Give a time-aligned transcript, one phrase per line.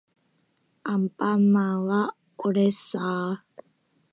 [0.83, 3.61] アンパンマンはおれっさー